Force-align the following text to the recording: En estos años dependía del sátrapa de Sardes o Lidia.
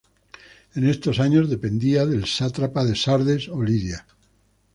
En 0.73 0.87
estos 0.89 1.19
años 1.19 1.47
dependía 1.47 2.07
del 2.07 2.25
sátrapa 2.25 2.83
de 2.83 2.95
Sardes 2.95 3.47
o 3.49 3.61
Lidia. 3.61 4.07